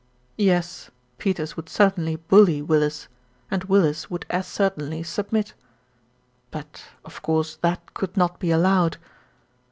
[0.39, 3.07] Yes; Peters would certainly bully Willis,
[3.51, 5.53] and Willis would as certainly submit.
[6.49, 8.97] But of course that could not be allowed.